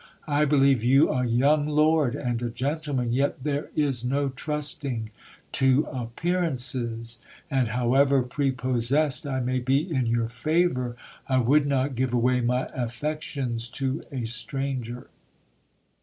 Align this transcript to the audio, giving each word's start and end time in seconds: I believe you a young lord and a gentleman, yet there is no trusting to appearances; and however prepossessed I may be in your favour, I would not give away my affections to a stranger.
I 0.27 0.45
believe 0.45 0.83
you 0.83 1.09
a 1.11 1.27
young 1.27 1.67
lord 1.67 2.15
and 2.15 2.41
a 2.41 2.49
gentleman, 2.49 3.13
yet 3.13 3.43
there 3.43 3.69
is 3.75 4.03
no 4.03 4.29
trusting 4.29 5.11
to 5.51 5.87
appearances; 5.91 7.19
and 7.51 7.67
however 7.67 8.23
prepossessed 8.23 9.27
I 9.27 9.41
may 9.41 9.59
be 9.59 9.77
in 9.93 10.07
your 10.07 10.27
favour, 10.27 10.97
I 11.29 11.37
would 11.37 11.67
not 11.67 11.93
give 11.93 12.13
away 12.15 12.41
my 12.41 12.65
affections 12.73 13.67
to 13.77 14.01
a 14.11 14.25
stranger. 14.25 15.05